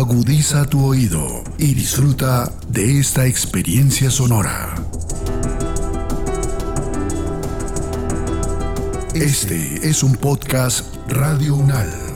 [0.00, 4.74] Agudiza tu oído y disfruta de esta experiencia sonora.
[9.12, 12.10] Este es un podcast Radio Unal.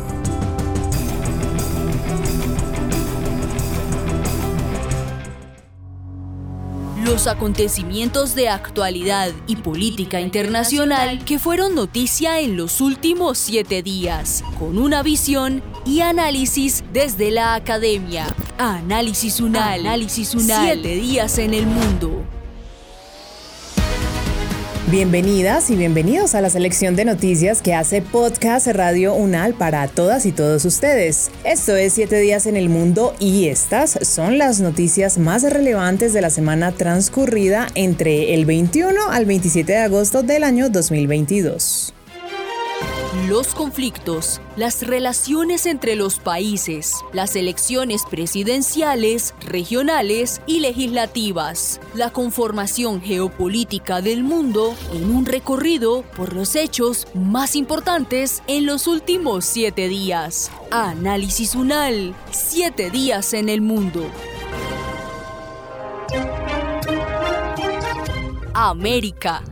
[7.05, 14.43] los acontecimientos de actualidad y política internacional que fueron noticia en los últimos siete días,
[14.59, 18.27] con una visión y análisis desde la academia.
[18.59, 19.81] Análisis Unal.
[19.81, 20.81] Análisis Unal.
[20.81, 22.23] Siete días en el mundo.
[24.91, 30.25] Bienvenidas y bienvenidos a la selección de noticias que hace Podcast Radio Unal para todas
[30.25, 31.31] y todos ustedes.
[31.43, 36.21] Esto es 7 días en el mundo y estas son las noticias más relevantes de
[36.21, 41.95] la semana transcurrida entre el 21 al 27 de agosto del año 2022
[43.15, 53.01] los conflictos, las relaciones entre los países, las elecciones presidenciales, regionales y legislativas, la conformación
[53.01, 59.89] geopolítica del mundo en un recorrido por los hechos más importantes en los últimos siete
[59.89, 60.51] días.
[60.71, 64.07] Análisis UNAL, siete días en el mundo.
[68.53, 69.43] América.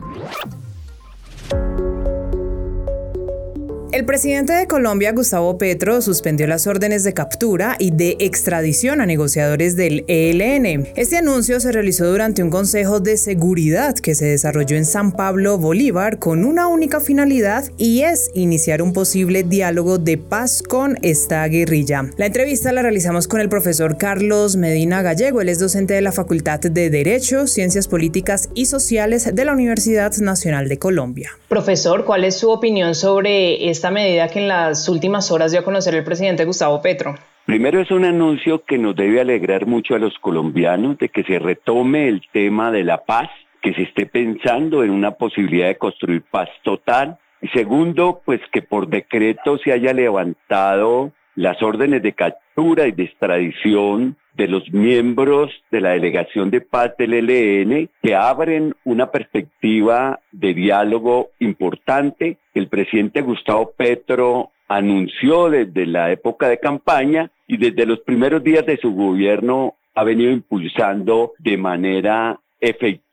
[3.93, 9.05] El presidente de Colombia, Gustavo Petro, suspendió las órdenes de captura y de extradición a
[9.05, 10.87] negociadores del ELN.
[10.95, 15.59] Este anuncio se realizó durante un consejo de seguridad que se desarrolló en San Pablo,
[15.59, 21.47] Bolívar, con una única finalidad y es iniciar un posible diálogo de paz con esta
[21.47, 22.09] guerrilla.
[22.17, 25.39] La entrevista la realizamos con el profesor Carlos Medina Gallego.
[25.39, 30.11] Él es docente de la Facultad de Derecho, Ciencias Políticas y Sociales de la Universidad
[30.17, 31.29] Nacional de Colombia.
[31.47, 35.63] Profesor, ¿cuál es su opinión sobre esta medida que en las últimas horas dio a
[35.65, 37.15] conocer el presidente Gustavo Petro?
[37.45, 41.37] Primero es un anuncio que nos debe alegrar mucho a los colombianos de que se
[41.37, 43.29] retome el tema de la paz,
[43.61, 47.17] que se esté pensando en una posibilidad de construir paz total.
[47.41, 53.03] Y segundo, pues que por decreto se haya levantado las órdenes de captura y de
[53.03, 60.19] extradición de los miembros de la delegación de paz del ELN que abren una perspectiva
[60.31, 62.37] de diálogo importante.
[62.53, 68.65] El presidente Gustavo Petro anunció desde la época de campaña y desde los primeros días
[68.65, 73.03] de su gobierno ha venido impulsando de manera efectiva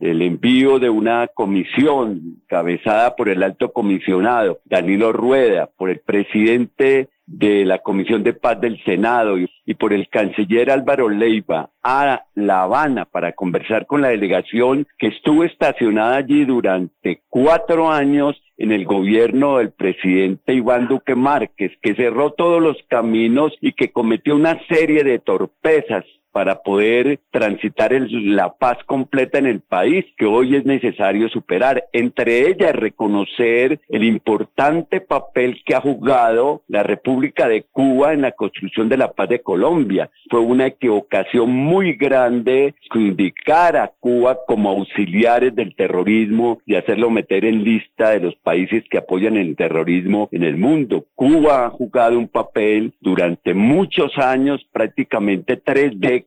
[0.00, 7.08] el envío de una comisión cabezada por el alto comisionado Danilo Rueda, por el presidente
[7.30, 12.62] de la Comisión de Paz del Senado y, por el canciller Álvaro Leiva a La
[12.62, 18.84] Habana para conversar con la delegación que estuvo estacionada allí durante cuatro años en el
[18.84, 24.58] gobierno del presidente Iván Duque Márquez, que cerró todos los caminos y que cometió una
[24.68, 30.64] serie de torpezas para poder transitar la paz completa en el país que hoy es
[30.64, 31.84] necesario superar.
[31.92, 38.32] Entre ellas, reconocer el importante papel que ha jugado la República de Cuba en la
[38.32, 40.10] construcción de la paz de Colombia.
[40.30, 47.44] Fue una equivocación muy grande indicar a Cuba como auxiliares del terrorismo y hacerlo meter
[47.44, 51.06] en lista de los países que apoyan el terrorismo en el mundo.
[51.14, 56.19] Cuba ha jugado un papel durante muchos años, prácticamente tres décadas,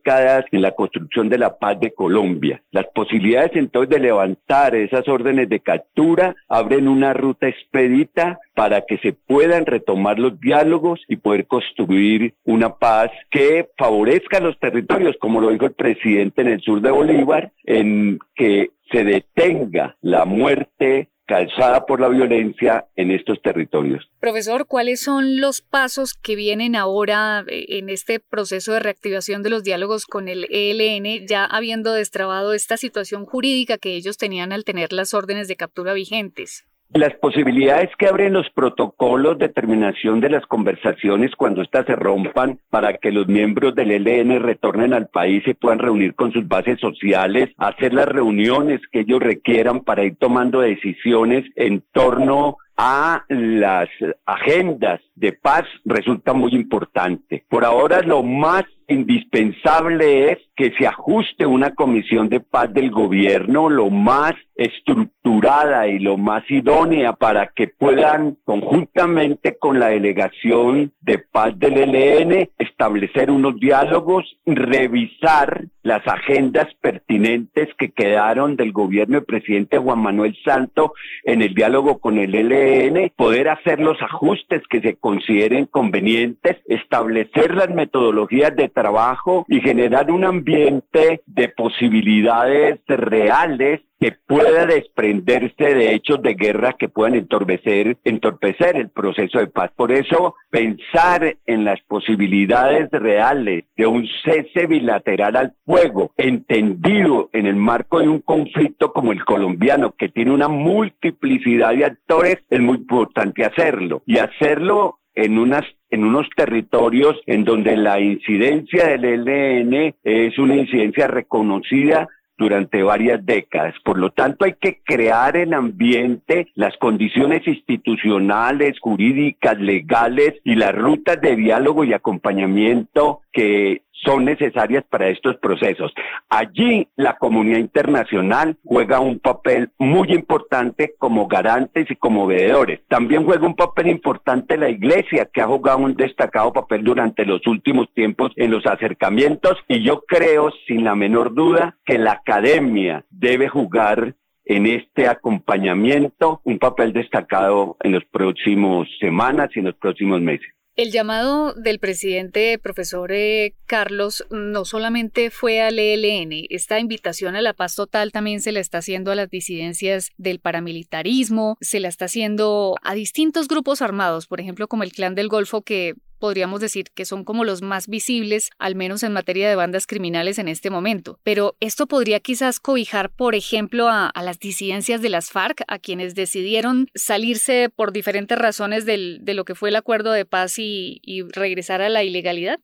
[0.52, 2.62] en la construcción de la paz de Colombia.
[2.70, 8.98] Las posibilidades entonces de levantar esas órdenes de captura abren una ruta expedita para que
[8.98, 15.40] se puedan retomar los diálogos y poder construir una paz que favorezca los territorios, como
[15.40, 21.08] lo dijo el presidente en el sur de Bolívar, en que se detenga la muerte
[21.26, 24.08] calzada por la violencia en estos territorios.
[24.20, 29.50] Profesor, ¿cuáles son los pasos que vienen ahora eh, en este proceso de reactivación de
[29.50, 34.64] los diálogos con el ELN, ya habiendo destrabado esta situación jurídica que ellos tenían al
[34.64, 36.66] tener las órdenes de captura vigentes?
[36.94, 42.60] Las posibilidades que abren los protocolos de terminación de las conversaciones cuando éstas se rompan
[42.70, 46.78] para que los miembros del ELN retornen al país y puedan reunir con sus bases
[46.78, 53.88] sociales, hacer las reuniones que ellos requieran para ir tomando decisiones en torno a las
[54.26, 57.44] agendas de paz resulta muy importante.
[57.48, 63.70] Por ahora lo más indispensable es que se ajuste una comisión de paz del gobierno
[63.70, 71.18] lo más estructurada y lo más idónea para que puedan conjuntamente con la delegación de
[71.18, 79.26] paz del ELN establecer unos diálogos, revisar las agendas pertinentes que quedaron del gobierno del
[79.26, 84.80] presidente Juan Manuel Santo en el diálogo con el ELN, poder hacer los ajustes que
[84.80, 93.80] se consideren convenientes, establecer las metodologías de trabajo y generar un ambiente de posibilidades reales
[94.04, 99.70] que pueda desprenderse de hechos de guerra que puedan entorpecer, entorpecer el proceso de paz.
[99.74, 107.46] Por eso, pensar en las posibilidades reales de un cese bilateral al fuego, entendido en
[107.46, 112.60] el marco de un conflicto como el colombiano, que tiene una multiplicidad de actores, es
[112.60, 114.02] muy importante hacerlo.
[114.06, 120.56] Y hacerlo en unas en unos territorios en donde la incidencia del ELN es una
[120.56, 123.74] incidencia reconocida durante varias décadas.
[123.84, 130.74] Por lo tanto, hay que crear el ambiente, las condiciones institucionales, jurídicas, legales y las
[130.74, 135.92] rutas de diálogo y acompañamiento que son necesarias para estos procesos.
[136.28, 142.80] Allí la comunidad internacional juega un papel muy importante como garantes y como veedores.
[142.88, 147.46] También juega un papel importante la iglesia, que ha jugado un destacado papel durante los
[147.46, 153.04] últimos tiempos en los acercamientos y yo creo, sin la menor duda, que la academia
[153.10, 154.14] debe jugar
[154.44, 160.53] en este acompañamiento un papel destacado en los próximos semanas y en los próximos meses.
[160.76, 167.42] El llamado del presidente profesor eh, Carlos no solamente fue al ELN, esta invitación a
[167.42, 171.86] la paz total también se la está haciendo a las disidencias del paramilitarismo, se la
[171.86, 175.94] está haciendo a distintos grupos armados, por ejemplo como el Clan del Golfo que
[176.24, 180.38] podríamos decir que son como los más visibles, al menos en materia de bandas criminales
[180.38, 181.20] en este momento.
[181.22, 186.14] Pero esto podría quizás cobijar, por ejemplo, a, las disidencias de las FARC, a quienes
[186.14, 191.00] decidieron salirse por diferentes razones del, de lo que fue el acuerdo de paz y
[191.34, 192.58] regresar a la ilegalidad.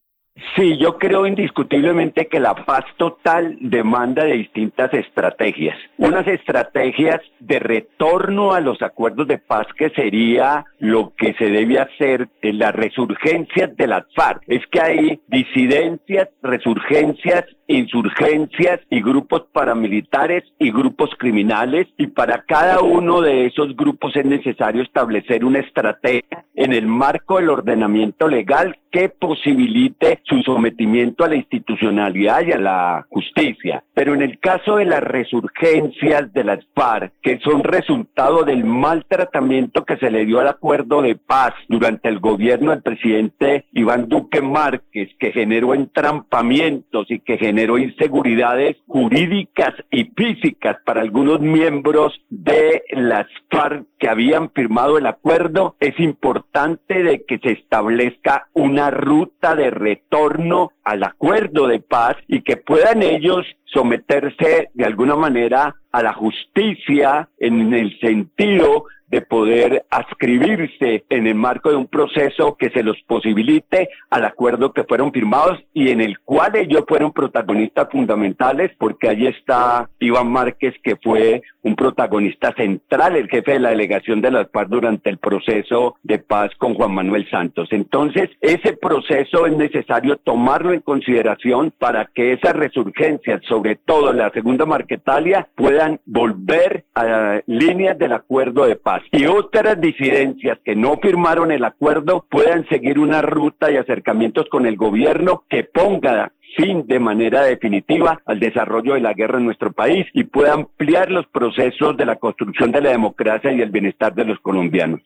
[0.57, 5.77] Sí, yo creo indiscutiblemente que la paz total demanda de distintas estrategias.
[5.99, 11.79] Unas estrategias de retorno a los acuerdos de paz que sería lo que se debe
[11.79, 14.43] hacer en las resurgencias de las FARC.
[14.47, 22.81] Es que hay disidencias, resurgencias insurgencias y grupos paramilitares y grupos criminales y para cada
[22.81, 28.77] uno de esos grupos es necesario establecer una estrategia en el marco del ordenamiento legal
[28.91, 33.85] que posibilite su sometimiento a la institucionalidad y a la justicia.
[33.95, 39.05] Pero en el caso de las resurgencias de las FARC, que son resultado del mal
[39.07, 44.09] tratamiento que se le dio al acuerdo de paz durante el gobierno del presidente Iván
[44.09, 51.41] Duque Márquez, que generó entrampamientos y que generó generó inseguridades jurídicas y físicas para algunos
[51.41, 58.49] miembros de las FARC que habían firmado el acuerdo, es importante de que se establezca
[58.55, 65.17] una ruta de retorno al acuerdo de paz y que puedan ellos someterse de alguna
[65.17, 71.89] manera a la justicia en el sentido de poder ascribirse en el marco de un
[71.89, 76.85] proceso que se los posibilite al acuerdo que fueron firmados y en el cual ellos
[76.87, 83.53] fueron protagonistas fundamentales, porque allí está Iván Márquez, que fue un protagonista central, el jefe
[83.53, 87.69] de la delegación de las paz durante el proceso de paz con Juan Manuel Santos.
[87.73, 94.31] Entonces, ese proceso es necesario tomarlo en consideración para que esas resurgencias, sobre todo la
[94.31, 100.99] segunda Marquetalia, puedan volver a líneas del acuerdo de paz y otras disidencias que no
[101.01, 106.87] firmaron el acuerdo puedan seguir una ruta y acercamientos con el gobierno que ponga fin
[106.87, 111.27] de manera definitiva al desarrollo de la guerra en nuestro país y pueda ampliar los
[111.27, 115.01] procesos de la construcción de la democracia y el bienestar de los colombianos.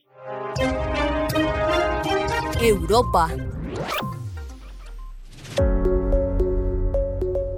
[2.62, 3.28] Europa.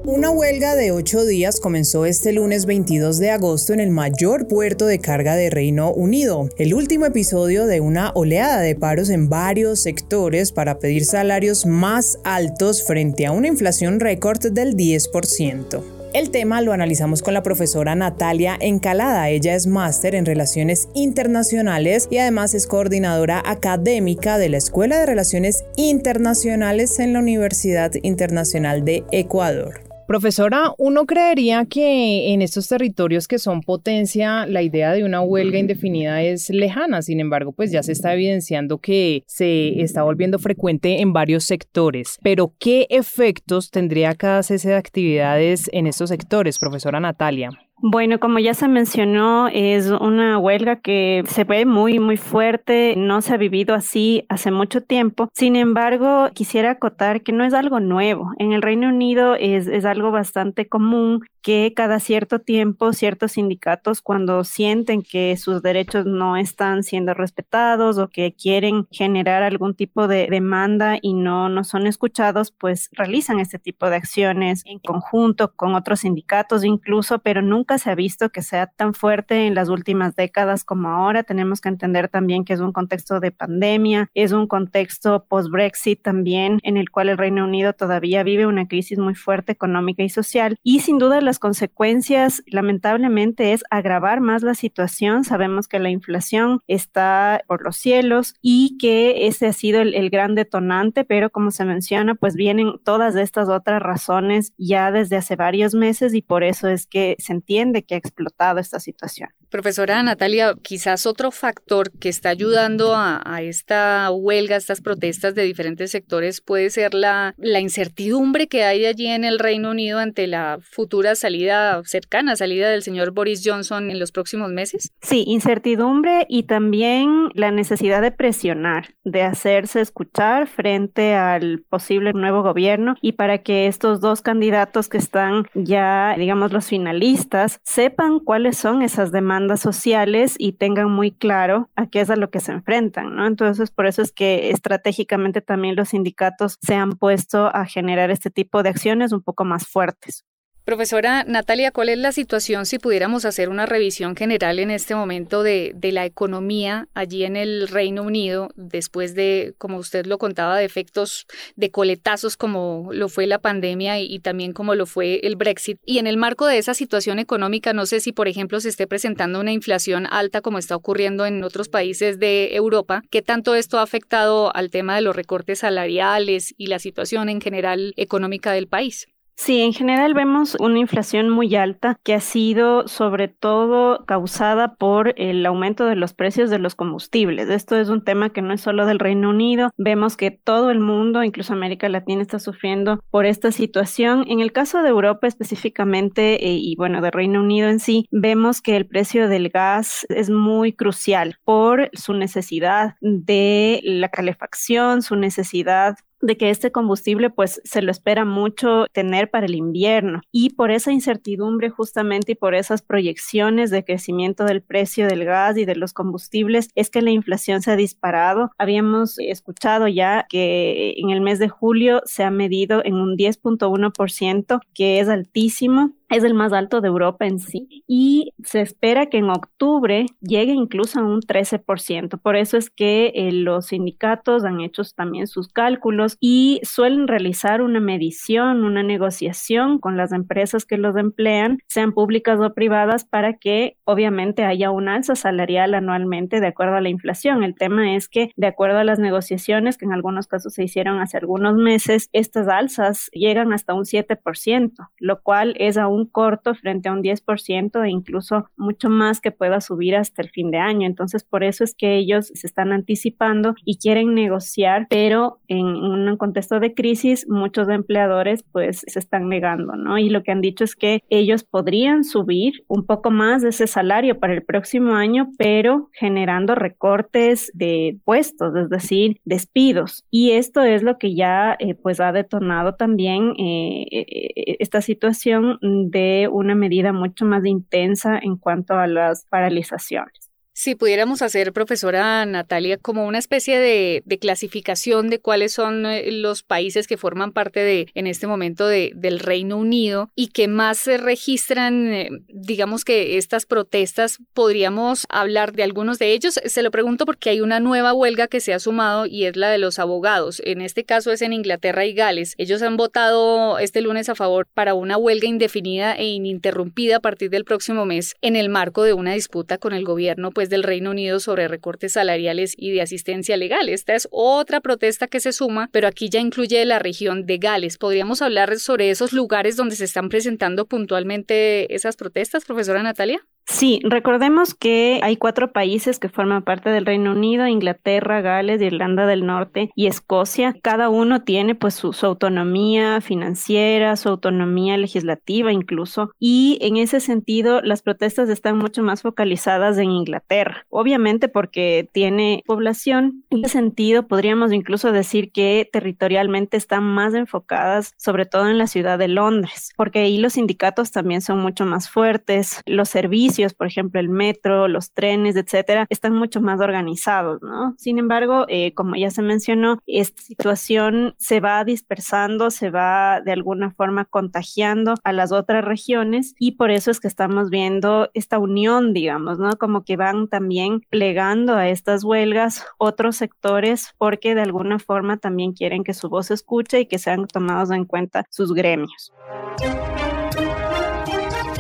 [0.09, 4.87] Una huelga de ocho días comenzó este lunes 22 de agosto en el mayor puerto
[4.87, 9.81] de carga de Reino Unido, el último episodio de una oleada de paros en varios
[9.81, 15.83] sectores para pedir salarios más altos frente a una inflación récord del 10%.
[16.15, 19.29] El tema lo analizamos con la profesora Natalia Encalada.
[19.29, 25.07] Ella es máster en Relaciones Internacionales y además es coordinadora académica de la Escuela de
[25.07, 29.86] Relaciones Internacionales en la Universidad Internacional de Ecuador.
[30.07, 35.59] Profesora, uno creería que en estos territorios que son potencia, la idea de una huelga
[35.59, 37.03] indefinida es lejana.
[37.03, 42.19] Sin embargo, pues ya se está evidenciando que se está volviendo frecuente en varios sectores.
[42.23, 47.51] Pero, ¿qué efectos tendría cada cese de actividades en estos sectores, profesora Natalia?
[47.83, 53.21] Bueno, como ya se mencionó, es una huelga que se ve muy, muy fuerte, no
[53.21, 55.28] se ha vivido así hace mucho tiempo.
[55.35, 58.30] Sin embargo, quisiera acotar que no es algo nuevo.
[58.38, 64.03] En el Reino Unido es, es algo bastante común que cada cierto tiempo ciertos sindicatos
[64.03, 70.09] cuando sienten que sus derechos no están siendo respetados o que quieren generar algún tipo
[70.09, 75.53] de demanda y no, no son escuchados, pues realizan este tipo de acciones en conjunto
[75.55, 79.69] con otros sindicatos incluso, pero nunca se ha visto que sea tan fuerte en las
[79.69, 81.23] últimas décadas como ahora.
[81.23, 86.59] Tenemos que entender también que es un contexto de pandemia, es un contexto post-Brexit también
[86.65, 90.57] en el cual el Reino Unido todavía vive una crisis muy fuerte económica y social
[90.65, 95.25] y sin duda las consecuencias, lamentablemente, es agravar más la situación.
[95.25, 100.11] Sabemos que la inflación está por los cielos y que ese ha sido el, el
[100.11, 105.37] gran detonante, pero como se menciona, pues vienen todas estas otras razones ya desde hace
[105.37, 109.31] varios meses y por eso es que se entiende que ha explotado esta situación.
[109.49, 115.43] Profesora Natalia, quizás otro factor que está ayudando a, esta huelga, a estas protestas de
[115.45, 120.26] diferentes sectores puede ser la, la incertidumbre que hay allí en el Reino Unido ante
[120.26, 124.92] la futura salida, cercana salida del señor Boris Johnson en los próximos meses.
[125.00, 132.45] Sí, incertidumbre y también la necesidad de presionar, de hacerse escuchar frente al posible nuevo
[132.45, 138.56] gobierno y para que estos dos candidatos que están ya, digamos, los finalistas, sepan cuáles
[138.56, 142.52] son esas demandas sociales y tengan muy claro a qué es a lo que se
[142.52, 143.26] enfrentan, ¿no?
[143.26, 148.30] Entonces, por eso es que estratégicamente también los sindicatos se han puesto a generar este
[148.30, 150.25] tipo de acciones un poco más fuertes.
[150.67, 155.45] Profesora Natalia, ¿cuál es la situación si pudiéramos hacer una revisión general en este momento
[155.45, 160.65] de, la economía allí en el Reino Unido, después de, como usted lo contaba, de
[160.65, 165.37] efectos de coletazos como lo fue la pandemia y, y, también como lo fue el
[165.37, 165.79] Brexit?
[165.87, 168.89] Y en el marco de esa situación económica, no sé si, por ejemplo, se esté
[168.89, 173.05] presentando una inflación alta como está ocurriendo en otros países de Europa.
[173.13, 177.41] ¿Qué tanto esto ha afectado al tema de los recortes salariales y la situación en
[177.41, 179.07] general económica del país?
[179.38, 185.12] Sí, en general vemos una inflación muy alta que ha sido sobre todo causada por
[185.19, 187.50] el aumento de los precios de los combustibles.
[187.50, 189.71] Esto es un tema que no es solo del Reino Unido.
[189.76, 194.25] Vemos que todo el mundo, incluso América Latina, está sufriendo por esta situación.
[194.26, 198.62] En el caso de Europa específicamente eh, y bueno, de Reino Unido en sí, vemos
[198.62, 205.14] que el precio del gas es muy crucial por su necesidad de la calefacción, su
[205.14, 210.51] necesidad de que este combustible pues se lo espera mucho tener para el invierno y
[210.51, 215.65] por esa incertidumbre justamente y por esas proyecciones de crecimiento del precio del gas y
[215.65, 218.51] de los combustibles es que la inflación se ha disparado.
[218.59, 224.61] Habíamos escuchado ya que en el mes de julio se ha medido en un 10.1%,
[224.75, 229.19] que es altísimo es el más alto de Europa en sí y se espera que
[229.19, 232.21] en octubre llegue incluso a un 13%.
[232.21, 237.63] Por eso es que eh, los sindicatos han hecho también sus cálculos y suelen realizar
[237.63, 243.35] una medición, una negociación con las empresas que los emplean, sean públicas o privadas, para
[243.35, 247.43] que obviamente haya un alza salarial anualmente de acuerdo a la inflación.
[247.43, 251.01] El tema es que de acuerdo a las negociaciones que en algunos casos se hicieron
[251.01, 256.55] hace algunos meses, estas alzas llegan hasta un 7%, lo cual es aún un corto
[256.55, 260.59] frente a un 10% e incluso mucho más que pueda subir hasta el fin de
[260.59, 260.87] año.
[260.87, 266.17] Entonces, por eso es que ellos se están anticipando y quieren negociar, pero en un
[266.17, 269.99] contexto de crisis, muchos empleadores pues se están negando, ¿no?
[269.99, 273.67] Y lo que han dicho es que ellos podrían subir un poco más de ese
[273.67, 280.05] salario para el próximo año, pero generando recortes de puestos, es decir, despidos.
[280.11, 285.59] Y esto es lo que ya eh, pues ha detonado también eh, eh, esta situación
[285.90, 290.25] de una medida mucho más intensa en cuanto a las paralizaciones.
[290.59, 296.43] Si pudiéramos hacer, profesora Natalia, como una especie de, clasificación de cuáles son eh, los
[296.43, 300.79] países que forman parte de, en este momento, de, del Reino Unido y que más
[300.79, 306.41] se registran, eh, digamos que estas protestas, podríamos hablar de algunos de ellos.
[306.47, 309.51] Se lo pregunto porque hay una nueva huelga que se ha sumado y es la
[309.51, 310.41] de los abogados.
[310.43, 312.35] En este caso es en Inglaterra y Gales.
[312.39, 317.29] Ellos han votado este lunes a favor para una huelga indefinida e ininterrumpida a partir
[317.29, 320.91] del próximo mes en el marco de una disputa con el gobierno, pues del Reino
[320.91, 323.69] Unido sobre recortes salariales y de asistencia legal.
[323.69, 327.79] Esta es otra protesta que se suma, pero aquí ya incluye la región de Gales.
[327.79, 333.25] ¿Podríamos hablar sobre esos lugares donde se están presentando puntualmente esas protestas, profesora Natalia?
[333.49, 339.07] Sí, recordemos que hay cuatro países que forman parte del Reino Unido, Inglaterra, Gales, Irlanda
[339.07, 340.57] del Norte y Escocia.
[340.62, 346.11] Cada uno tiene pues su, autonomía financiera, su autonomía legislativa incluso.
[346.19, 350.67] Y en ese sentido, las protestas están mucho más focalizadas en Inglaterra.
[350.69, 353.25] Obviamente porque tiene población.
[353.31, 358.67] En ese sentido, podríamos incluso decir que territorialmente están más enfocadas sobre todo en la
[358.67, 363.66] ciudad de Londres, porque ahí los sindicatos también son mucho más fuertes, los servicios por
[363.66, 367.75] ejemplo, el metro, los trenes, etcétera, están mucho más organizados, ¿no?
[367.78, 373.33] Sin embargo, eh, como ya se mencionó, esta situación se va dispersando, se va de
[373.33, 378.38] alguna forma contagiando a las otras regiones y por eso es que estamos viendo esta
[378.38, 379.57] unión, digamos, ¿no?
[379.57, 385.52] Como que van también plegando a estas huelgas otros sectores porque de alguna forma también
[385.52, 389.12] quieren que su voz se escuche y que sean tomados en cuenta sus gremios.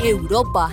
[0.02, 0.70] Europa.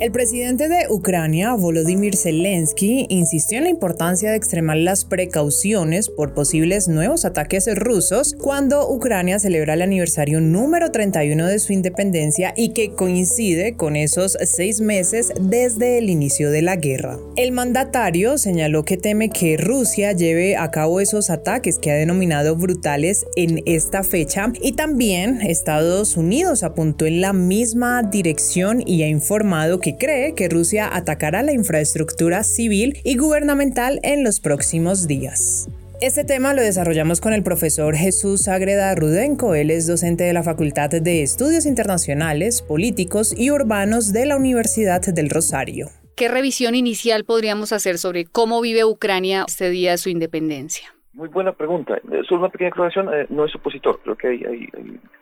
[0.00, 6.32] El presidente de Ucrania, Volodymyr Zelensky, insistió en la importancia de extremar las precauciones por
[6.32, 12.70] posibles nuevos ataques rusos cuando Ucrania celebra el aniversario número 31 de su independencia y
[12.70, 17.18] que coincide con esos seis meses desde el inicio de la guerra.
[17.36, 22.56] El mandatario señaló que teme que Rusia lleve a cabo esos ataques que ha denominado
[22.56, 29.08] brutales en esta fecha y también Estados Unidos apuntó en la misma dirección y ha
[29.08, 35.68] informado que cree que Rusia atacará la infraestructura civil y gubernamental en los próximos días.
[36.00, 39.54] Este tema lo desarrollamos con el profesor Jesús Agreda Rudenko.
[39.54, 45.02] Él es docente de la Facultad de Estudios Internacionales, Políticos y Urbanos de la Universidad
[45.02, 45.90] del Rosario.
[46.16, 50.94] ¿Qué revisión inicial podríamos hacer sobre cómo vive Ucrania este día de su independencia?
[51.12, 51.96] Muy buena pregunta.
[51.96, 53.98] Eh, solo una pequeña aclaración, eh, no es opositor.
[54.02, 54.68] Creo que hay,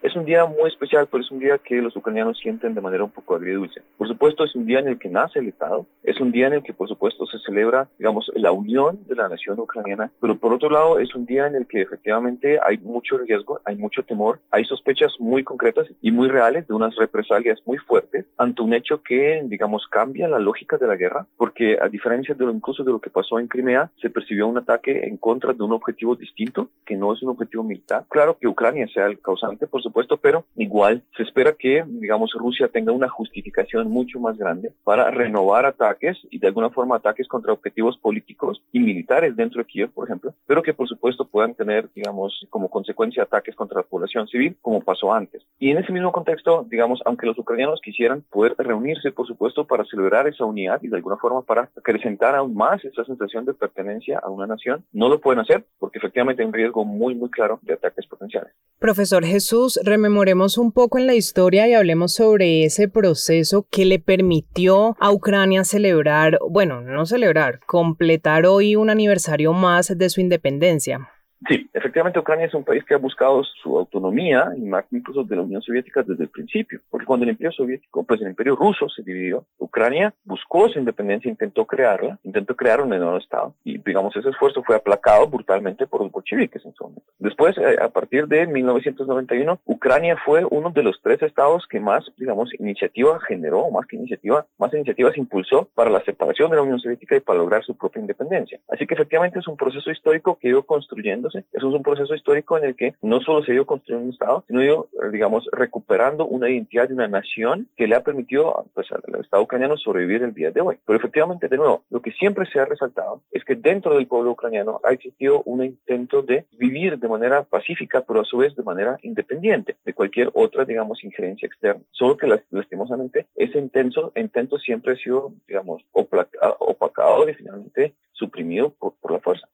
[0.02, 3.04] es un día muy especial, pero es un día que los ucranianos sienten de manera
[3.04, 3.82] un poco agridulce.
[3.96, 6.52] Por supuesto, es un día en el que nace el Estado, es un día en
[6.52, 10.52] el que, por supuesto, se celebra, digamos, la unión de la nación ucraniana, pero por
[10.52, 14.40] otro lado, es un día en el que efectivamente hay mucho riesgo, hay mucho temor,
[14.50, 19.02] hay sospechas muy concretas y muy reales de unas represalias muy fuertes ante un hecho
[19.02, 22.92] que, digamos, cambia la lógica de la guerra, porque a diferencia de lo incluso de
[22.92, 25.87] lo que pasó en Crimea, se percibió un ataque en contra de uno objetivo
[26.18, 28.04] distinto, que no es un objetivo militar.
[28.08, 32.68] Claro que Ucrania sea el causante, por supuesto, pero igual se espera que, digamos, Rusia
[32.68, 37.52] tenga una justificación mucho más grande para renovar ataques y de alguna forma ataques contra
[37.52, 41.88] objetivos políticos y militares dentro de Kiev, por ejemplo, pero que por supuesto puedan tener,
[41.94, 45.42] digamos, como consecuencia ataques contra la población civil, como pasó antes.
[45.58, 49.84] Y en ese mismo contexto, digamos, aunque los ucranianos quisieran poder reunirse, por supuesto, para
[49.84, 54.18] celebrar esa unidad y de alguna forma para acrecentar aún más esa sensación de pertenencia
[54.18, 57.58] a una nación, no lo pueden hacer porque efectivamente hay un riesgo muy, muy claro
[57.62, 58.52] de ataques potenciales.
[58.78, 63.98] Profesor Jesús, rememoremos un poco en la historia y hablemos sobre ese proceso que le
[63.98, 71.10] permitió a Ucrania celebrar, bueno, no celebrar, completar hoy un aniversario más de su independencia.
[71.46, 75.36] Sí, efectivamente Ucrania es un país que ha buscado su autonomía y más incluso de
[75.36, 78.88] la Unión Soviética desde el principio, porque cuando el Imperio Soviético, pues el Imperio Ruso
[78.88, 84.16] se dividió, Ucrania buscó su independencia, intentó crearla, intentó crear un nuevo Estado y digamos
[84.16, 87.04] ese esfuerzo fue aplacado brutalmente por los bolcheviques en su momento.
[87.18, 92.04] Después, eh, a partir de 1991, Ucrania fue uno de los tres estados que más,
[92.16, 96.80] digamos, iniciativa generó, más que iniciativa, más iniciativas impulsó para la separación de la Unión
[96.80, 98.60] Soviética y para lograr su propia independencia.
[98.68, 102.58] Así que efectivamente es un proceso histórico que ido construyendo eso es un proceso histórico
[102.58, 106.26] en el que no solo se ha ido construyendo un Estado, sino ido, digamos, recuperando
[106.26, 110.34] una identidad de una nación que le ha permitido pues, al Estado ucraniano sobrevivir el
[110.34, 110.78] día de hoy.
[110.84, 114.32] Pero efectivamente, de nuevo, lo que siempre se ha resaltado es que dentro del pueblo
[114.32, 118.62] ucraniano ha existido un intento de vivir de manera pacífica, pero a su vez de
[118.62, 121.82] manera independiente de cualquier otra, digamos, injerencia externa.
[121.90, 129.12] Solo que lastimosamente ese intento, intento siempre ha sido, digamos, opacado y finalmente suprimido por
[129.12, 129.48] la fuerza.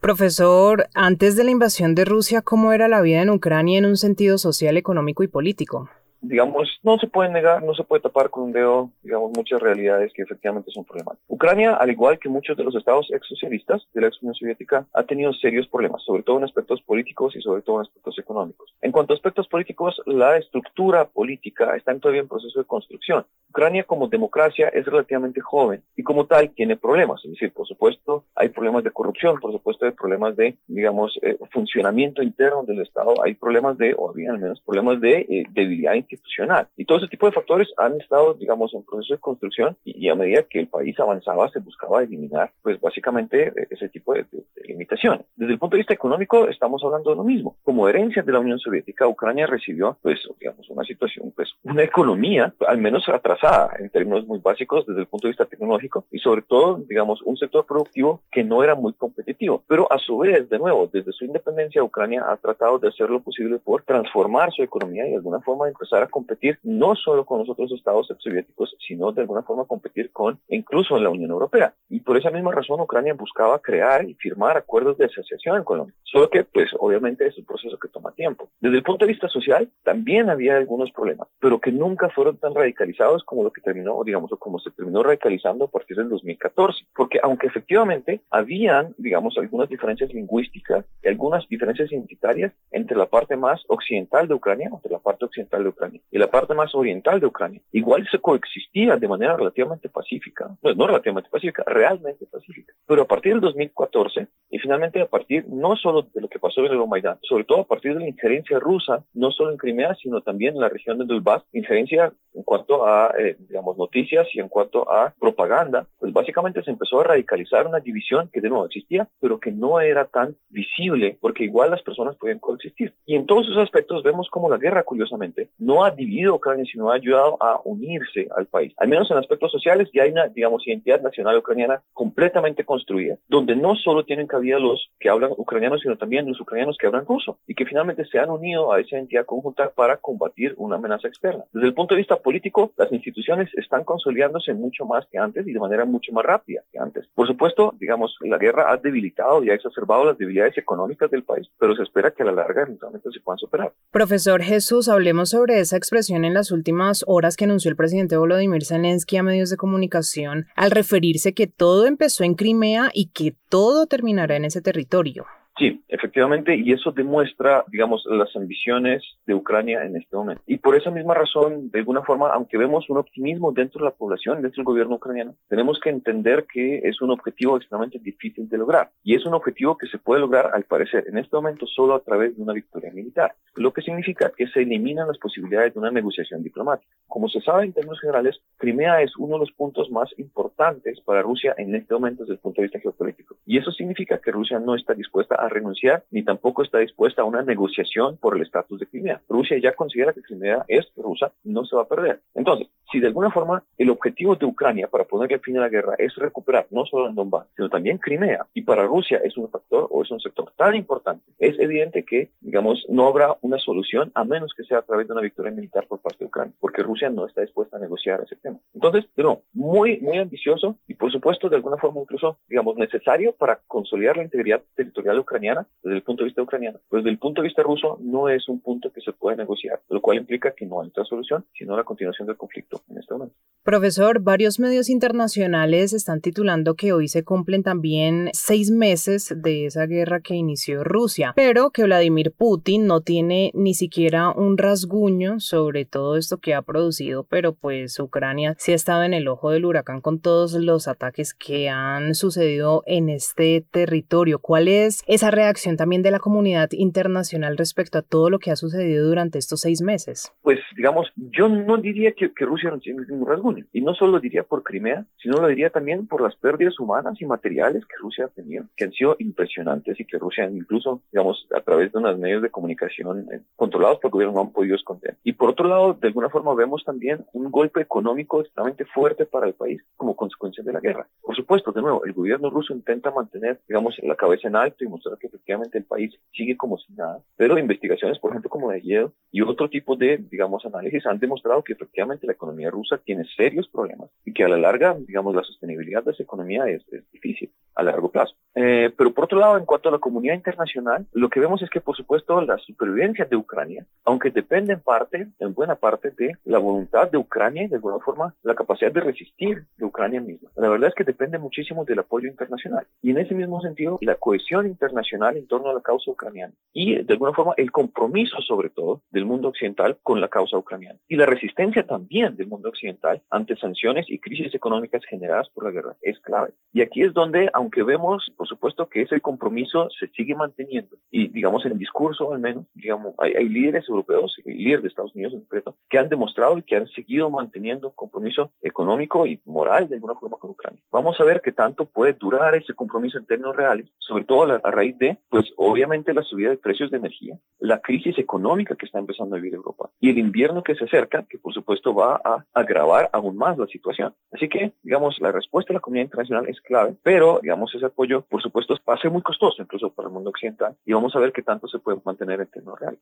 [0.00, 3.98] Profesor, antes de la invasión de Rusia, ¿cómo era la vida en Ucrania en un
[3.98, 5.90] sentido social, económico y político?
[6.20, 10.12] Digamos, no se puede negar, no se puede tapar con un dedo, digamos, muchas realidades
[10.12, 11.24] que efectivamente son problemáticas.
[11.28, 15.02] Ucrania, al igual que muchos de los estados ex-socialistas de la ex Unión Soviética, ha
[15.02, 18.74] tenido serios problemas, sobre todo en aspectos políticos y sobre todo en aspectos económicos.
[18.80, 23.26] En cuanto a aspectos políticos, la estructura política está todavía en proceso de construcción.
[23.48, 28.24] Ucrania como democracia es relativamente joven y como tal tiene problemas, es decir, por supuesto
[28.36, 33.14] hay problemas de corrupción, por supuesto hay problemas de, digamos, eh, funcionamiento interno del Estado,
[33.24, 36.68] hay problemas de, o bien al menos problemas de eh, debilidad institucional.
[36.76, 40.14] Y todo ese tipo de factores han estado, digamos, en proceso de construcción y, a
[40.14, 44.26] medida que el país avanzaba se buscaba eliminar, pues básicamente e, ese tipo de,
[44.64, 45.26] limitaciones.
[45.36, 47.56] Desde el punto de vista económico estamos hablando de lo mismo.
[47.62, 52.52] Como herencia de la Unión Soviética, Ucrania recibió, pues, digamos, una situación, pues, una economía
[52.66, 56.42] al menos atrasada en términos muy básicos desde el punto de vista tecnológico y sobre
[56.42, 59.62] todo, digamos, un sector productivo que no era muy competitivo.
[59.66, 63.20] Pero a su vez, de nuevo, desde su independencia, Ucrania ha tratado de hacer lo
[63.20, 67.40] posible por transformar su economía y de alguna forma empezar a competir no solo con
[67.40, 71.74] los otros estados soviéticos, sino de alguna forma competir con incluso en la Unión Europea.
[71.88, 75.94] Y por esa misma razón Ucrania buscaba crear y firmar acuerdos de asociación en Colombia.
[76.04, 78.48] Solo que, pues, obviamente es un proceso que toma tiempo.
[78.60, 82.54] Desde el punto de vista social, también había algunos problemas, pero que nunca fueron tan
[82.54, 86.84] radicalizados como lo que terminó, digamos, o como se terminó radicalizando a partir del 2014.
[86.94, 93.36] Porque aunque efectivamente habían, digamos, algunas diferencias lingüísticas y algunas diferencias identitarias entre la parte
[93.36, 97.20] más occidental de Ucrania, entre la parte occidental de Ucrania y la parte más oriental
[97.20, 102.72] de Ucrania, igual se coexistía de manera relativamente pacífica, pues no relativamente pacífica, realmente pacífica.
[102.86, 106.60] Pero a partir del 2014 y finalmente a partir no solo de lo que pasó
[106.64, 109.94] en el Omaidán, sobre todo a partir de la injerencia rusa, no solo en Crimea,
[109.94, 114.40] sino también en la región de Donbass, injerencia en cuanto a, eh, digamos, noticias y
[114.40, 118.66] en cuanto a propaganda, pues básicamente se empezó a radicalizar una división que de nuevo
[118.66, 122.94] existía, pero que no era tan visible, porque igual las personas podían coexistir.
[123.06, 126.64] Y en todos esos aspectos vemos como la guerra, curiosamente, no ha dividido a Ucrania,
[126.70, 128.72] sino ha ayudado a unirse al país.
[128.76, 133.56] Al menos en aspectos sociales ya hay una, digamos, identidad nacional ucraniana completamente construida, donde
[133.56, 137.38] no solo tienen cabida los que hablan ucraniano, sino también los ucranianos que hablan ruso,
[137.46, 141.44] y que finalmente se han unido a esa entidad conjunta para combatir una amenaza externa.
[141.52, 145.52] Desde el punto de vista político, las instituciones están consolidándose mucho más que antes y
[145.52, 147.06] de manera mucho más rápida que antes.
[147.14, 151.48] Por supuesto, digamos, la guerra ha debilitado y ha exacerbado las debilidades económicas del país,
[151.58, 153.72] pero se espera que a la larga eventualmente se puedan superar.
[153.90, 158.64] Profesor Jesús, hablemos sobre esa expresión en las últimas horas que anunció el presidente Volodymyr
[158.64, 163.86] Zelensky a medios de comunicación al referirse que todo empezó en Crimea y que todo
[163.86, 165.26] terminará en ese territorio.
[165.60, 170.42] Sí, efectivamente, y eso demuestra, digamos, las ambiciones de Ucrania en este momento.
[170.46, 173.94] Y por esa misma razón, de alguna forma, aunque vemos un optimismo dentro de la
[173.94, 178.56] población, dentro del gobierno ucraniano, tenemos que entender que es un objetivo extremadamente difícil de
[178.56, 178.88] lograr.
[179.04, 182.00] Y es un objetivo que se puede lograr, al parecer, en este momento solo a
[182.00, 185.90] través de una victoria militar, lo que significa que se eliminan las posibilidades de una
[185.90, 186.90] negociación diplomática.
[187.06, 191.20] Como se sabe en términos generales, Crimea es uno de los puntos más importantes para
[191.20, 193.36] Rusia en este momento desde el punto de vista geopolítico.
[193.44, 197.26] Y eso significa que Rusia no está dispuesta a renunciar ni tampoco está dispuesta a
[197.26, 199.20] una negociación por el estatus de Crimea.
[199.28, 202.20] Rusia ya considera que Crimea es rusa, no se va a perder.
[202.34, 205.94] Entonces, si de alguna forma el objetivo de Ucrania para ponerle fin a la guerra
[205.98, 209.86] es recuperar no solo en Donbass, sino también Crimea, y para Rusia es un factor
[209.90, 214.24] o es un sector tan importante, es evidente que, digamos, no habrá una solución a
[214.24, 217.10] menos que sea a través de una victoria militar por parte de Ucrania, porque Rusia
[217.10, 218.58] no está dispuesta a negociar ese tema.
[218.74, 223.60] Entonces, no, muy, muy ambicioso y por supuesto de alguna forma incluso, digamos, necesario para
[223.66, 225.39] consolidar la integridad territorial ucraniana
[225.82, 226.78] desde el punto de vista ucraniano.
[226.88, 229.80] Pues desde el punto de vista ruso no es un punto que se puede negociar,
[229.88, 233.14] lo cual implica que no hay otra solución, sino la continuación del conflicto en este
[233.14, 233.34] momento.
[233.62, 239.86] Profesor, varios medios internacionales están titulando que hoy se cumplen también seis meses de esa
[239.86, 245.84] guerra que inició Rusia, pero que Vladimir Putin no tiene ni siquiera un rasguño sobre
[245.84, 249.66] todo esto que ha producido, pero pues Ucrania sí ha estado en el ojo del
[249.66, 254.38] huracán con todos los ataques que han sucedido en este territorio.
[254.38, 258.56] ¿Cuál es esa reacción también de la comunidad internacional respecto a todo lo que ha
[258.56, 260.32] sucedido durante estos seis meses?
[260.40, 264.12] Pues digamos, yo no diría que, que Rusia no tiene ningún rasguño y no solo
[264.12, 267.96] lo diría por Crimea, sino lo diría también por las pérdidas humanas y materiales que
[268.00, 271.98] Rusia ha tenido, que han sido impresionantes y que Rusia incluso, digamos, a través de
[271.98, 275.18] unos medios de comunicación eh, controlados por el gobierno no han podido esconder.
[275.22, 279.46] Y por otro lado, de alguna forma vemos también un golpe económico extremadamente fuerte para
[279.46, 281.06] el país como consecuencia de la guerra.
[281.20, 284.88] Por supuesto, de nuevo, el gobierno ruso intenta mantener, digamos, la cabeza en alto y
[284.88, 288.82] mostrar que efectivamente el país sigue como si nada, pero investigaciones, por ejemplo, como de
[288.82, 293.24] Yale y otro tipo de, digamos, análisis han demostrado que efectivamente la economía rusa tiene
[293.36, 297.50] serios problemas y que a la larga, digamos, la sostenibilidad de esa economía es, difícil
[297.74, 298.34] a largo plazo.
[298.54, 301.70] Eh, pero por otro lado, en cuanto a la comunidad internacional, lo que vemos es
[301.70, 306.36] que, por supuesto, la supervivencia de Ucrania, aunque depende en parte, en buena parte, de
[306.44, 310.50] la voluntad de Ucrania y de alguna forma la capacidad de resistir de Ucrania misma.
[310.56, 312.86] La verdad es que depende muchísimo del apoyo internacional.
[313.02, 317.02] Y en ese mismo sentido, la cohesión internacional en torno a la causa ucraniana y,
[317.02, 320.98] de alguna forma, el compromiso, sobre todo, del mundo occidental con la causa ucraniana.
[321.08, 325.70] Y la resistencia también del mundo occidental ante sanciones y crisis económicas generadas por la
[325.70, 326.52] guerra es clave.
[326.72, 331.28] Y aquí es donde, aunque vemos, por supuesto, que ese compromiso se sigue manteniendo, y
[331.28, 335.34] digamos en el discurso al menos, digamos, hay, líderes europeos, y líderes de Estados Unidos
[335.34, 339.88] en concreto, que han demostrado y que han seguido manteniendo un compromiso económico y moral
[339.88, 340.80] de alguna forma con Ucrania.
[340.90, 344.60] Vamos a ver qué tanto puede durar ese compromiso en términos reales, sobre todo a,
[344.62, 348.86] a raíz de, pues obviamente la subida de precios de energía, la crisis económica que
[348.86, 352.20] está empezando a vivir Europa y el invierno que se acerca, que por supuesto va
[352.24, 354.14] a agravar aún más la situación.
[354.32, 358.22] Así que, digamos, la respuesta de la comunidad internacional es clave, pero, digamos, ese apoyo,
[358.22, 361.18] por supuesto, va a ser muy costoso, incluso para el mundo occidental, y vamos a
[361.18, 363.00] ver qué tanto se puede mantener en términos reales.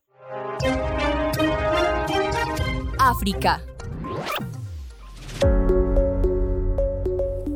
[2.99, 3.61] África.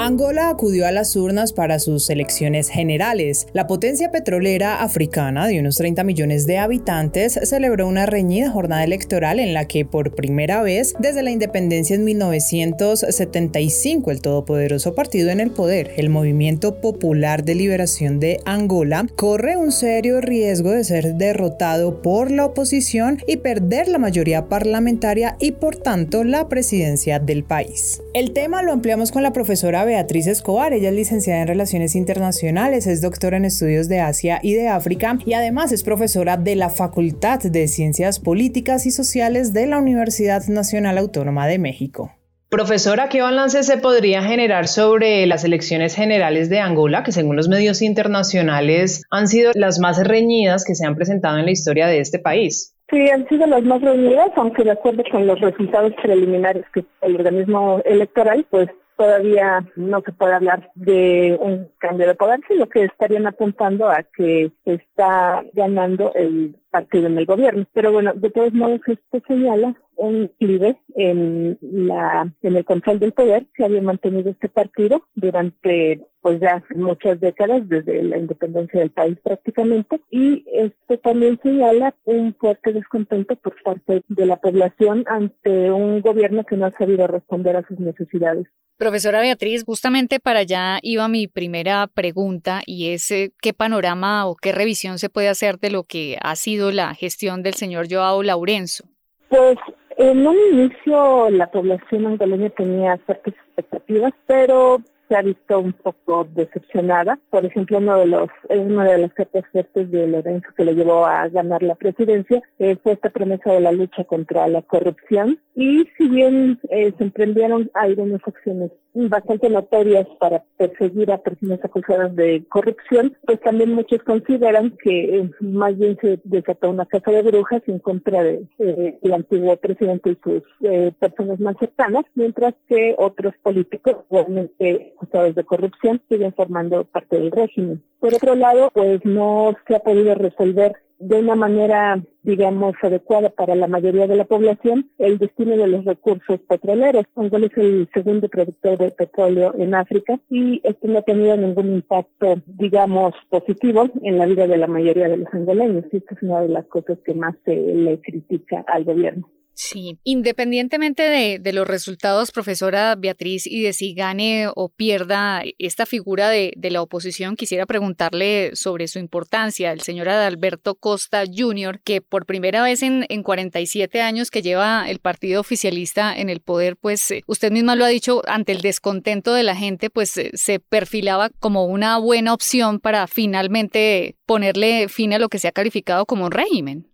[0.05, 3.47] Angola acudió a las urnas para sus elecciones generales.
[3.53, 9.39] La potencia petrolera africana de unos 30 millones de habitantes celebró una reñida jornada electoral
[9.39, 15.39] en la que por primera vez desde la independencia en 1975 el todopoderoso partido en
[15.39, 21.15] el poder, el Movimiento Popular de Liberación de Angola, corre un serio riesgo de ser
[21.15, 27.45] derrotado por la oposición y perder la mayoría parlamentaria y por tanto la presidencia del
[27.45, 28.03] país.
[28.15, 30.73] El tema lo ampliamos con la profesora Beatriz Escobar.
[30.73, 35.19] Ella es licenciada en Relaciones Internacionales, es doctora en estudios de Asia y de África
[35.27, 40.47] y además es profesora de la Facultad de Ciencias Políticas y Sociales de la Universidad
[40.47, 42.11] Nacional Autónoma de México.
[42.49, 47.49] Profesora, ¿qué balance se podría generar sobre las elecciones generales de Angola, que según los
[47.49, 52.01] medios internacionales han sido las más reñidas que se han presentado en la historia de
[52.01, 52.75] este país?
[52.91, 57.17] Sí, han sido las más reñidas, aunque de acuerdo con los resultados preliminares que el
[57.17, 62.85] organismo electoral, pues todavía no se puede hablar de un cambio de poder, sino que
[62.85, 67.67] estarían apuntando a que está ganando el partido en el gobierno.
[67.73, 73.13] Pero bueno, de todos modos, esto señala un clive en la en el control del
[73.13, 78.91] poder que había mantenido este partido durante pues ya muchas décadas desde la independencia del
[78.91, 85.71] país prácticamente y esto también señala un fuerte descontento por parte de la población ante
[85.71, 88.47] un gobierno que no ha sabido responder a sus necesidades.
[88.79, 94.35] Profesora Beatriz, justamente para allá iba mi primera pregunta y es eh, qué panorama o
[94.35, 98.23] qué revisión se puede hacer de lo que ha sido la gestión del señor Joao
[98.23, 98.85] Laurenzo.
[99.29, 99.57] Pues
[99.97, 104.81] en un inicio la población angoleña tenía ciertas expectativas, pero
[105.13, 107.19] se ha visto un poco decepcionada.
[107.29, 111.05] Por ejemplo, uno de los, una de las cartas fuertes de Lorenzo que le llevó
[111.05, 115.39] a ganar la presidencia eh, fue esta promesa de la lucha contra la corrupción.
[115.55, 122.17] Y si bien eh, se emprendieron algunas acciones bastante notorias para perseguir a personas acusadas
[122.17, 127.23] de corrupción, pues también muchos consideran que eh, más bien se desató una casa de
[127.23, 133.35] brujas en contra del de, antiguo presidente y sus personas más cercanas, mientras que otros
[133.43, 137.83] políticos, igualmente acusados de corrupción siguen formando parte del régimen.
[138.01, 143.57] Por otro lado, pues no se ha podido resolver de una manera, digamos, adecuada para
[143.57, 147.05] la mayoría de la población el destino de los recursos petroleros.
[147.17, 151.75] Angola es el segundo productor de petróleo en África y esto no ha tenido ningún
[151.75, 155.87] impacto, digamos, positivo en la vida de la mayoría de los angoleños.
[155.91, 159.29] Y esta es una de las cosas que más se le critica al gobierno.
[159.55, 161.03] Sí, independientemente
[161.39, 166.81] de, los resultados, profesora Beatriz, y de si gane o pierda esta figura de, la
[166.81, 169.73] oposición, quisiera preguntarle sobre su importancia.
[169.73, 174.89] El señor Adalberto Costa Jr., que por primera vez en, en 47 años que lleva
[174.89, 178.63] el partido oficialista en el poder, pues eh, usted misma lo ha dicho, ante el
[178.63, 184.89] descontento de la gente, pues eh, se perfilaba como una buena opción para finalmente ponerle
[184.89, 186.92] fin a lo que se ha calificado como un régimen.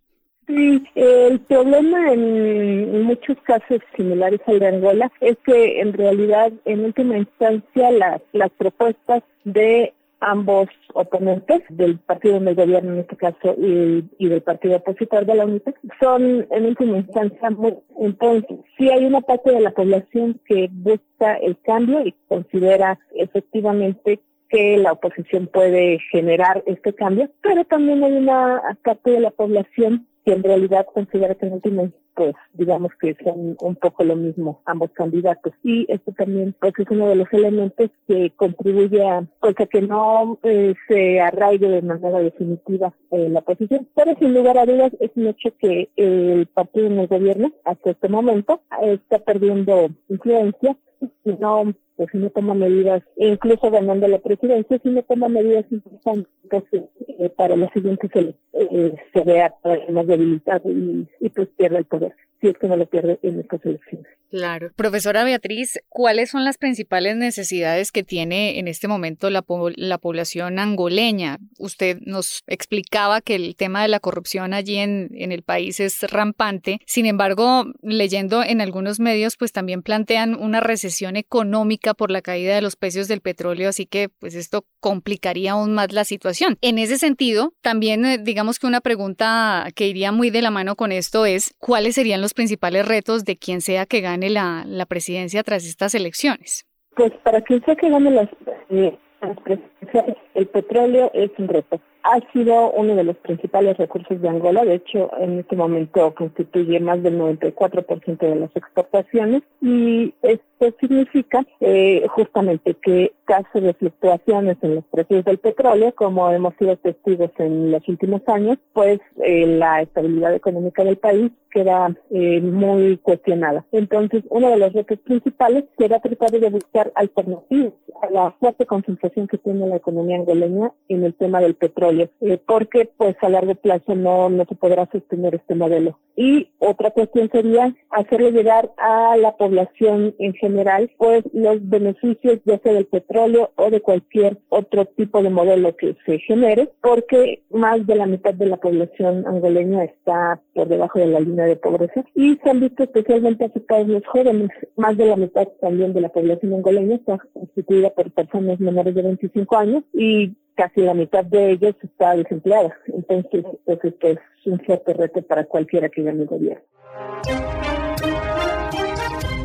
[0.49, 6.85] Sí, el problema en muchos casos similares al de Angola es que en realidad en
[6.85, 13.55] última instancia las, las propuestas de ambos oponentes del partido del gobierno en este caso
[13.59, 18.89] y, y, del partido opositor de la UNITEC son en última instancia muy entonces sí
[18.89, 24.93] hay una parte de la población que busca el cambio y considera efectivamente que la
[24.93, 30.43] oposición puede generar este cambio, pero también hay una parte de la población que en
[30.43, 35.53] realidad considera que en último, pues digamos que son un poco lo mismo ambos candidatos.
[35.63, 40.39] Y esto también pues es uno de los elementos que contribuye a, pues, que no
[40.43, 43.87] eh, se arraigue de manera definitiva eh, la posición.
[43.95, 47.91] Pero sin lugar a dudas es un hecho que el partido en el gobierno hasta
[47.91, 50.77] este momento está perdiendo influencia
[51.23, 51.73] y no
[52.11, 57.55] si no toma medidas, incluso ganando la presidencia, si no toma medidas importantes eh, para
[57.55, 58.09] la siguiente
[58.53, 59.53] eh, se vea
[59.89, 63.39] más debilitado y, y pues pierde el poder si es que no lo pierde en
[63.39, 64.07] estas elecciones.
[64.29, 64.71] Claro.
[64.75, 69.43] Profesora Beatriz, ¿cuáles son las principales necesidades que tiene en este momento la,
[69.75, 71.39] la población angoleña?
[71.57, 76.03] Usted nos explicaba que el tema de la corrupción allí en, en el país es
[76.11, 76.79] rampante.
[76.85, 82.55] Sin embargo, leyendo en algunos medios, pues también plantean una recesión económica por la caída
[82.55, 86.57] de los precios del petróleo, así que pues esto complicaría aún más la situación.
[86.61, 90.75] En ese sentido, también eh, digamos que una pregunta que iría muy de la mano
[90.75, 94.85] con esto es, ¿cuáles serían los principales retos de quien sea que gane la, la
[94.85, 96.65] presidencia tras estas elecciones?
[96.95, 98.29] Pues para quien sea que gane las,
[98.69, 104.21] eh, las presidencias, el petróleo es un reto ha sido uno de los principales recursos
[104.21, 104.63] de Angola.
[104.65, 111.45] De hecho, en este momento constituye más del 94% de las exportaciones y esto significa
[111.59, 117.31] eh, justamente que caso de fluctuaciones en los precios del petróleo, como hemos sido testigos
[117.37, 123.65] en los últimos años, pues eh, la estabilidad económica del país queda eh, muy cuestionada.
[123.71, 129.27] Entonces, uno de los retos principales será tratar de buscar alternativas a la fuerte concentración
[129.27, 133.55] que tiene la economía angoleña en el tema del petróleo eh, porque pues a largo
[133.55, 135.99] plazo no, no se podrá sostener este modelo.
[136.15, 142.59] Y otra cuestión sería hacerle llegar a la población en general pues los beneficios ya
[142.59, 147.85] sea del petróleo o de cualquier otro tipo de modelo que se genere, porque más
[147.87, 152.03] de la mitad de la población angoleña está por debajo de la línea de pobreza
[152.15, 154.49] y se han visto especialmente afectados los jóvenes.
[154.75, 159.01] Más de la mitad también de la población angoleña está constituida por personas menores de
[159.01, 162.75] 25 años y casi la mitad de ellos está desempleada.
[162.87, 166.61] Entonces, pues esto es un fuerte reto para cualquiera que gane el gobierno.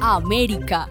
[0.03, 0.89] América.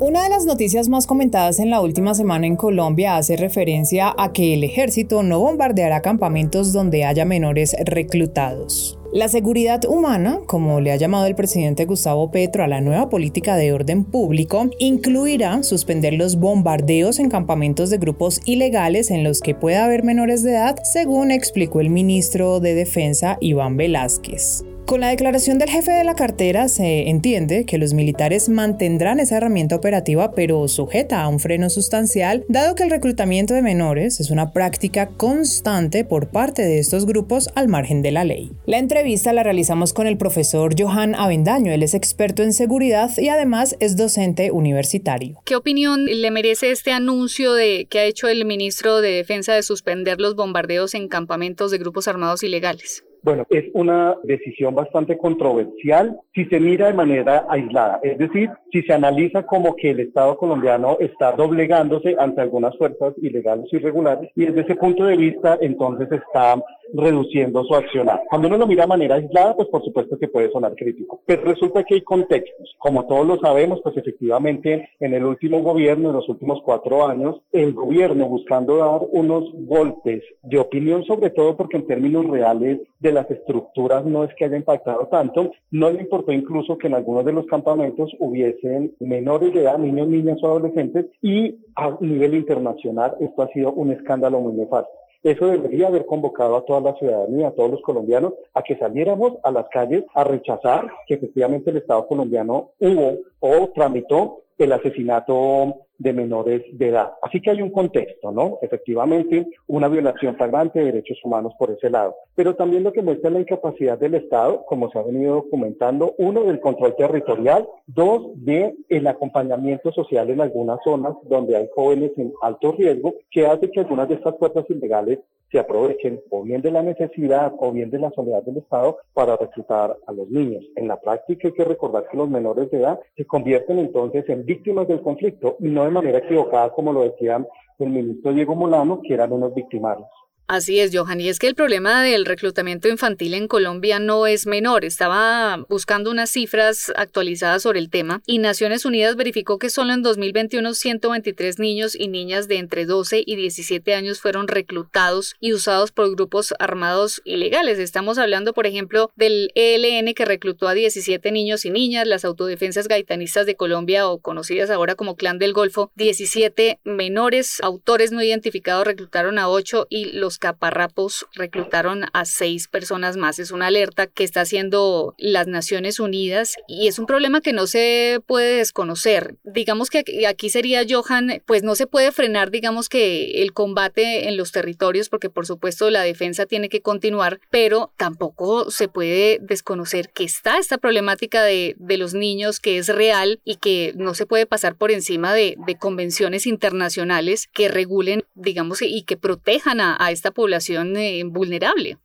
[0.00, 4.32] Una de las noticias más comentadas en la última semana en Colombia hace referencia a
[4.32, 8.98] que el ejército no bombardeará campamentos donde haya menores reclutados.
[9.16, 13.56] La seguridad humana, como le ha llamado el presidente Gustavo Petro a la nueva política
[13.56, 19.54] de orden público, incluirá suspender los bombardeos en campamentos de grupos ilegales en los que
[19.54, 24.64] pueda haber menores de edad, según explicó el ministro de Defensa Iván Velázquez.
[24.86, 29.38] Con la declaración del jefe de la cartera se entiende que los militares mantendrán esa
[29.38, 34.30] herramienta operativa pero sujeta a un freno sustancial, dado que el reclutamiento de menores es
[34.30, 38.52] una práctica constante por parte de estos grupos al margen de la ley.
[38.64, 43.28] La entrevista la realizamos con el profesor Johan Avendaño, él es experto en seguridad y
[43.28, 45.42] además es docente universitario.
[45.44, 49.64] ¿Qué opinión le merece este anuncio de que ha hecho el ministro de Defensa de
[49.64, 53.02] suspender los bombardeos en campamentos de grupos armados ilegales?
[53.26, 58.82] Bueno, es una decisión bastante controversial si se mira de manera aislada, es decir, si
[58.82, 64.30] se analiza como que el Estado colombiano está doblegándose ante algunas fuerzas ilegales y irregulares
[64.36, 66.62] y desde ese punto de vista entonces está
[66.94, 68.22] reduciendo su accionar.
[68.28, 71.42] Cuando uno lo mira de manera aislada, pues por supuesto que puede sonar crítico, pero
[71.42, 72.76] resulta que hay contextos.
[72.78, 77.40] Como todos lo sabemos, pues efectivamente en el último gobierno, en los últimos cuatro años,
[77.50, 83.15] el gobierno buscando dar unos golpes de opinión, sobre todo porque en términos reales de
[83.16, 87.24] las estructuras no es que haya impactado tanto, no le importó incluso que en algunos
[87.24, 93.16] de los campamentos hubiesen menores de edad, niños, niñas o adolescentes, y a nivel internacional
[93.20, 94.90] esto ha sido un escándalo muy nefasto.
[95.22, 99.32] Eso debería haber convocado a toda la ciudadanía, a todos los colombianos, a que saliéramos
[99.42, 105.85] a las calles a rechazar que efectivamente el Estado colombiano hubo o tramitó el asesinato
[105.98, 107.12] de menores de edad.
[107.22, 108.58] Así que hay un contexto, ¿no?
[108.62, 112.14] Efectivamente, una violación flagrante de derechos humanos por ese lado.
[112.34, 116.44] Pero también lo que muestra la incapacidad del Estado, como se ha venido documentando, uno,
[116.44, 122.32] del control territorial, dos, de el acompañamiento social en algunas zonas donde hay jóvenes en
[122.42, 125.18] alto riesgo, que hace que algunas de estas fuerzas ilegales
[125.50, 129.36] se aprovechen o bien de la necesidad o bien de la soledad del Estado para
[129.36, 130.64] reclutar a los niños.
[130.76, 134.44] En la práctica hay que recordar que los menores de edad se convierten entonces en
[134.44, 137.46] víctimas del conflicto y no de manera equivocada como lo decía
[137.78, 140.08] el ministro Diego Molano, que eran unos victimarios.
[140.48, 144.46] Así es, Johan, y es que el problema del reclutamiento infantil en Colombia no es
[144.46, 144.84] menor.
[144.84, 150.02] Estaba buscando unas cifras actualizadas sobre el tema y Naciones Unidas verificó que solo en
[150.02, 155.90] 2021 123 niños y niñas de entre 12 y 17 años fueron reclutados y usados
[155.90, 157.80] por grupos armados ilegales.
[157.80, 162.86] Estamos hablando, por ejemplo, del ELN que reclutó a 17 niños y niñas, las autodefensas
[162.86, 168.86] gaitanistas de Colombia o conocidas ahora como Clan del Golfo, 17 menores autores no identificados
[168.86, 173.38] reclutaron a 8 y los caparrapos reclutaron a seis personas más.
[173.38, 177.66] Es una alerta que está haciendo las Naciones Unidas y es un problema que no
[177.66, 179.36] se puede desconocer.
[179.44, 184.36] Digamos que aquí sería, Johan, pues no se puede frenar, digamos que el combate en
[184.36, 190.10] los territorios, porque por supuesto la defensa tiene que continuar, pero tampoco se puede desconocer
[190.10, 194.26] que está esta problemática de, de los niños, que es real y que no se
[194.26, 200.25] puede pasar por encima de, convenciones internacionales que regulen, digamos, y que protejan a, esta
[200.32, 201.98] población eh, vulnerable.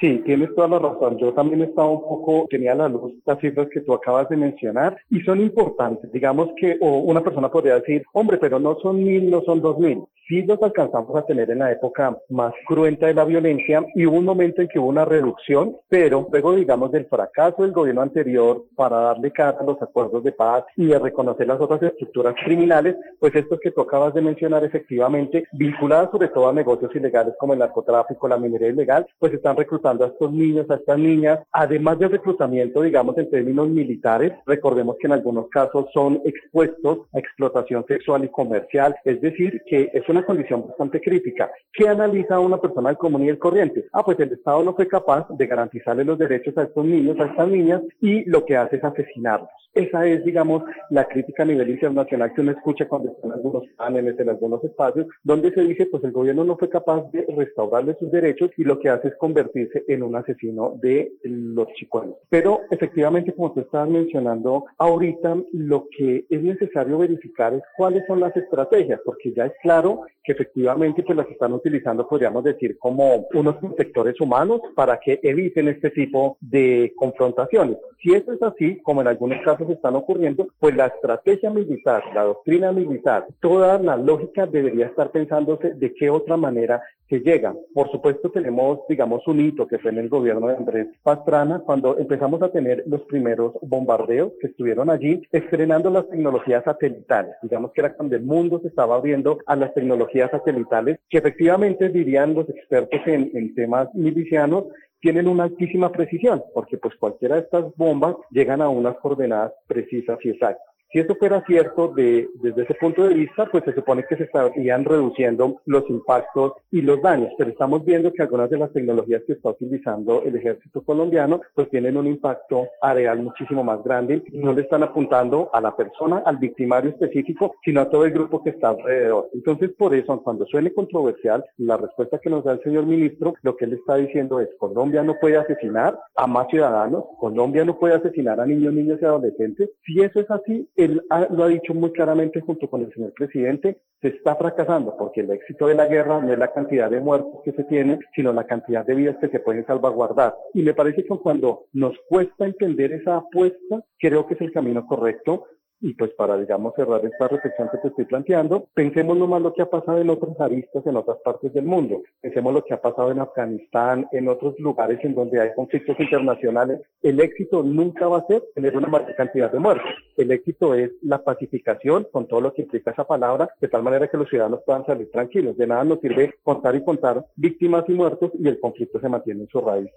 [0.00, 1.18] Sí, tienes toda la razón.
[1.18, 4.96] Yo también estaba un poco, tenía la luz las cifras que tú acabas de mencionar
[5.10, 6.10] y son importantes.
[6.12, 9.78] Digamos que o una persona podría decir, hombre, pero no son mil, no son dos
[9.78, 14.06] mil sí los alcanzamos a tener en la época más cruenta de la violencia y
[14.06, 18.02] hubo un momento en que hubo una reducción, pero luego digamos del fracaso del gobierno
[18.02, 22.34] anterior para darle cara a los acuerdos de paz y de reconocer las otras estructuras
[22.44, 27.34] criminales, pues estos que tú acabas de mencionar efectivamente, vinculadas sobre todo a negocios ilegales
[27.38, 31.40] como el narcotráfico, la minería ilegal, pues están reclutando a estos niños, a estas niñas,
[31.52, 37.18] además del reclutamiento, digamos, en términos militares, recordemos que en algunos casos son expuestos a
[37.18, 41.50] explotación sexual y comercial, es decir, que es una condición bastante crítica.
[41.72, 43.86] ¿Qué analiza una persona del común y del corriente?
[43.92, 47.26] Ah, pues el Estado no fue capaz de garantizarle los derechos a estos niños, a
[47.26, 49.63] estas niñas, y lo que hace es asesinarlos.
[49.74, 54.18] Esa es, digamos, la crítica a nivel internacional que uno escucha cuando están algunos paneles,
[54.20, 58.10] en algunos espacios, donde se dice, pues el gobierno no fue capaz de restaurarle sus
[58.10, 62.14] derechos y lo que hace es convertirse en un asesino de los chicuelos.
[62.28, 68.20] Pero efectivamente, como tú estabas mencionando ahorita, lo que es necesario verificar es cuáles son
[68.20, 73.26] las estrategias, porque ya es claro que efectivamente pues las están utilizando, podríamos decir, como
[73.34, 77.76] unos sectores humanos para que eviten este tipo de confrontaciones.
[78.02, 82.24] Si eso es así, como en algunos casos están ocurriendo, pues la estrategia militar, la
[82.24, 87.54] doctrina militar, toda la lógica debería estar pensándose de qué otra manera se llega.
[87.72, 91.98] Por supuesto tenemos, digamos, un hito que fue en el gobierno de Andrés Pastrana, cuando
[91.98, 97.34] empezamos a tener los primeros bombardeos que estuvieron allí, estrenando las tecnologías satelitales.
[97.42, 101.88] Digamos que era cuando el mundo se estaba abriendo a las tecnologías satelitales, que efectivamente
[101.88, 104.64] dirían los expertos en, en temas milicianos,
[105.04, 110.18] tienen una altísima precisión, porque pues cualquiera de estas bombas llegan a unas coordenadas precisas
[110.24, 110.73] y exactas.
[110.94, 114.22] Si esto fuera cierto de, desde ese punto de vista, pues se supone que se
[114.22, 119.24] estarían reduciendo los impactos y los daños, pero estamos viendo que algunas de las tecnologías
[119.26, 124.38] que está utilizando el ejército colombiano, pues tienen un impacto areal muchísimo más grande y
[124.38, 128.44] no le están apuntando a la persona, al victimario específico, sino a todo el grupo
[128.44, 129.30] que está alrededor.
[129.34, 133.56] Entonces, por eso, cuando suene controversial, la respuesta que nos da el señor ministro, lo
[133.56, 137.94] que él está diciendo es, Colombia no puede asesinar a más ciudadanos, Colombia no puede
[137.94, 139.70] asesinar a niños, niñas y adolescentes.
[139.84, 143.80] Si eso es así, él lo ha dicho muy claramente junto con el señor presidente,
[144.00, 147.40] se está fracasando porque el éxito de la guerra no es la cantidad de muertos
[147.44, 150.34] que se tienen, sino la cantidad de vidas que se pueden salvaguardar.
[150.52, 154.86] Y me parece que cuando nos cuesta entender esa apuesta, creo que es el camino
[154.86, 155.46] correcto
[155.80, 159.62] y pues para, digamos, cerrar esta reflexión que te estoy planteando, pensemos nomás lo que
[159.62, 162.02] ha pasado en otras aristas en otras partes del mundo.
[162.20, 166.80] Pensemos lo que ha pasado en Afganistán, en otros lugares en donde hay conflictos internacionales.
[167.02, 169.90] El éxito nunca va a ser tener una mayor cantidad de muertos.
[170.16, 174.08] El éxito es la pacificación con todo lo que implica esa palabra, de tal manera
[174.08, 175.56] que los ciudadanos puedan salir tranquilos.
[175.56, 179.42] De nada nos sirve contar y contar víctimas y muertos y el conflicto se mantiene
[179.42, 179.90] en su raíz.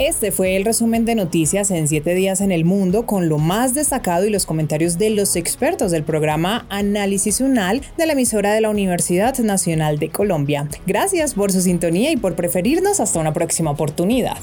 [0.00, 3.74] Este fue el resumen de noticias en siete días en el mundo con lo más
[3.74, 8.62] destacado y los comentarios de los expertos del programa Análisis Unal de la emisora de
[8.62, 10.66] la Universidad Nacional de Colombia.
[10.86, 12.98] Gracias por su sintonía y por preferirnos.
[12.98, 14.38] Hasta una próxima oportunidad.